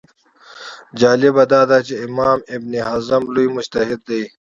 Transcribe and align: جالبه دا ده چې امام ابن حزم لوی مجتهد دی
جالبه 0.99 1.43
دا 1.51 1.61
ده 1.69 1.77
چې 1.87 1.93
امام 2.05 2.39
ابن 2.55 2.73
حزم 2.89 3.23
لوی 3.33 3.47
مجتهد 3.55 3.99
دی 4.09 4.23